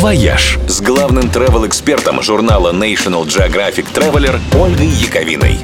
«Вояж» 0.00 0.58
с 0.66 0.80
главным 0.80 1.24
travel-экспертом 1.24 2.22
журнала 2.22 2.72
National 2.72 3.26
Geographic 3.26 3.84
Traveler 3.92 4.40
Ольгой 4.58 4.86
Яковиной. 4.86 5.58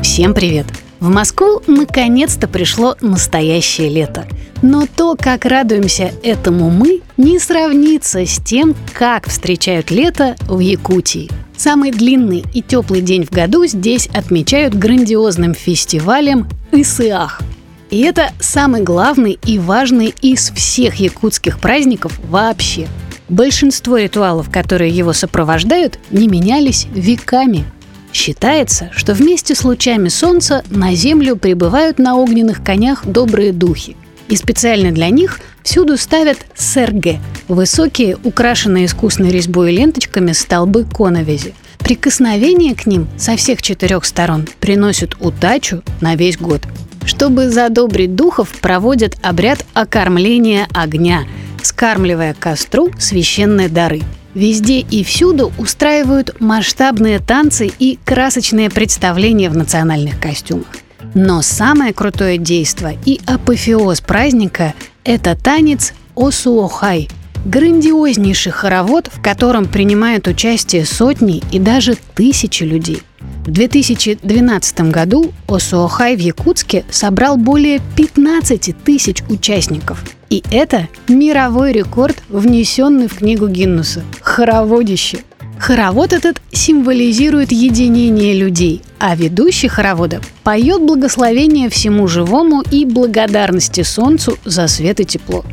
Всем 0.00 0.32
привет! 0.32 0.64
В 1.00 1.10
Москву 1.10 1.60
наконец-то 1.66 2.48
пришло 2.48 2.96
настоящее 3.02 3.90
лето. 3.90 4.26
Но 4.62 4.86
то, 4.86 5.16
как 5.20 5.44
радуемся 5.44 6.12
этому 6.22 6.70
мы, 6.70 7.02
не 7.18 7.38
сравнится 7.38 8.24
с 8.24 8.38
тем, 8.42 8.74
как 8.94 9.28
встречают 9.28 9.90
лето 9.90 10.36
в 10.48 10.60
Якутии. 10.60 11.30
Самый 11.54 11.90
длинный 11.90 12.46
и 12.54 12.62
теплый 12.62 13.02
день 13.02 13.26
в 13.26 13.30
году 13.30 13.66
здесь 13.66 14.08
отмечают 14.14 14.72
грандиозным 14.72 15.52
фестивалем 15.52 16.48
Ысыах. 16.72 17.42
И 17.90 18.00
это 18.00 18.30
самый 18.40 18.82
главный 18.82 19.38
и 19.44 19.58
важный 19.58 20.14
из 20.22 20.52
всех 20.52 20.94
якутских 20.94 21.58
праздников 21.58 22.18
вообще– 22.30 22.88
Большинство 23.28 23.98
ритуалов, 23.98 24.50
которые 24.50 24.90
его 24.90 25.12
сопровождают, 25.12 25.98
не 26.10 26.28
менялись 26.28 26.86
веками. 26.94 27.64
Считается, 28.12 28.90
что 28.96 29.12
вместе 29.12 29.54
с 29.54 29.64
лучами 29.64 30.08
солнца 30.08 30.64
на 30.70 30.94
Землю 30.94 31.36
прибывают 31.36 31.98
на 31.98 32.16
огненных 32.16 32.64
конях 32.64 33.04
добрые 33.06 33.52
духи. 33.52 33.96
И 34.28 34.36
специально 34.36 34.92
для 34.92 35.10
них 35.10 35.40
всюду 35.62 35.98
ставят 35.98 36.38
серге– 36.54 37.20
высокие, 37.48 38.16
украшенные 38.24 38.86
искусной 38.86 39.30
резьбой 39.30 39.72
и 39.72 39.76
ленточками 39.76 40.32
столбы 40.32 40.84
коновизи. 40.84 41.54
Прикосновение 41.78 42.74
к 42.74 42.86
ним 42.86 43.08
со 43.18 43.36
всех 43.36 43.62
четырех 43.62 44.04
сторон 44.04 44.46
приносит 44.60 45.16
удачу 45.20 45.82
на 46.00 46.14
весь 46.14 46.38
год. 46.38 46.62
Чтобы 47.04 47.50
задобрить 47.50 48.14
духов, 48.14 48.50
проводят 48.60 49.16
обряд 49.22 49.64
окормления 49.74 50.66
огня– 50.72 51.24
скармливая 51.68 52.34
костру 52.34 52.90
священные 52.98 53.68
дары. 53.68 54.00
Везде 54.34 54.80
и 54.80 55.04
всюду 55.04 55.52
устраивают 55.58 56.40
масштабные 56.40 57.18
танцы 57.18 57.70
и 57.78 57.98
красочные 58.04 58.70
представления 58.70 59.50
в 59.50 59.56
национальных 59.56 60.20
костюмах. 60.20 60.66
Но 61.14 61.42
самое 61.42 61.92
крутое 61.92 62.38
действо 62.38 62.92
и 63.04 63.20
апофеоз 63.26 64.00
праздника– 64.00 64.74
это 65.04 65.36
танец 65.36 65.92
Осуохай– 66.16 67.08
грандиознейший 67.44 68.52
хоровод, 68.52 69.08
в 69.12 69.22
котором 69.22 69.66
принимают 69.66 70.26
участие 70.26 70.84
сотни 70.84 71.42
и 71.50 71.58
даже 71.58 71.96
тысячи 72.14 72.64
людей. 72.64 73.02
В 73.48 73.50
2012 73.50 74.80
году 74.90 75.32
Осуохай 75.48 76.16
в 76.16 76.18
Якутске 76.18 76.84
собрал 76.90 77.38
более 77.38 77.80
15 77.96 78.76
тысяч 78.84 79.22
участников– 79.30 80.04
и 80.28 80.44
это 80.50 80.88
мировой 81.08 81.72
рекорд, 81.72 82.22
внесенный 82.28 83.08
в 83.08 83.16
книгу 83.16 83.48
Гиннуса. 83.48 84.02
Хороводище. 84.20 85.20
Хоровод 85.58 86.12
этот 86.12 86.42
символизирует 86.52 87.50
единение 87.50 88.34
людей, 88.34 88.82
а 88.98 89.16
ведущий 89.16 89.68
хоровода 89.68 90.20
поет 90.44 90.82
благословение 90.82 91.70
всему 91.70 92.08
живому 92.08 92.62
и 92.70 92.84
благодарности 92.84 93.82
солнцу 93.82 94.38
за 94.44 94.68
свет 94.68 95.00
и 95.00 95.06
тепло. 95.06 95.46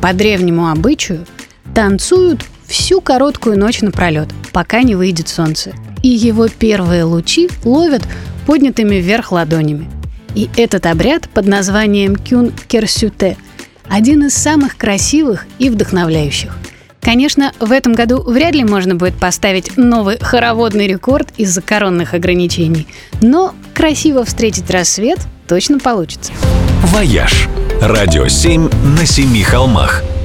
По 0.00 0.14
древнему 0.14 0.70
обычаю 0.70 1.26
танцуют 1.74 2.40
всю 2.72 3.02
короткую 3.02 3.58
ночь 3.58 3.82
напролет, 3.82 4.30
пока 4.52 4.82
не 4.82 4.94
выйдет 4.94 5.28
солнце. 5.28 5.72
И 6.02 6.08
его 6.08 6.48
первые 6.48 7.04
лучи 7.04 7.48
ловят 7.64 8.02
поднятыми 8.46 8.96
вверх 8.96 9.30
ладонями. 9.30 9.88
И 10.34 10.48
этот 10.56 10.86
обряд 10.86 11.28
под 11.28 11.46
названием 11.46 12.16
кюн 12.16 12.50
керсюте– 12.66 13.36
один 13.88 14.24
из 14.24 14.34
самых 14.34 14.78
красивых 14.78 15.46
и 15.58 15.68
вдохновляющих. 15.68 16.56
Конечно, 17.02 17.52
в 17.60 17.72
этом 17.72 17.92
году 17.92 18.22
вряд 18.22 18.54
ли 18.54 18.64
можно 18.64 18.94
будет 18.94 19.14
поставить 19.14 19.76
новый 19.76 20.18
хороводный 20.18 20.86
рекорд 20.86 21.28
из-за 21.36 21.60
коронных 21.60 22.14
ограничений, 22.14 22.86
но 23.20 23.54
красиво 23.74 24.24
встретить 24.24 24.70
рассвет 24.70 25.18
точно 25.46 25.78
получится. 25.78 26.32
«Вояж»– 26.84 27.48
радио 27.82 28.28
7 28.28 28.70
на 28.98 29.04
семи 29.04 29.42
холмах– 29.42 30.02